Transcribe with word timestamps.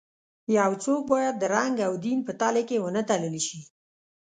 یو 0.57 0.71
څوک 0.83 1.01
باید 1.13 1.35
د 1.37 1.43
رنګ 1.55 1.75
او 1.87 1.93
دین 2.05 2.19
په 2.27 2.31
تلې 2.41 2.63
کې 2.69 2.77
ونه 2.83 3.01
تلل 3.09 3.35
شي. 3.47 3.59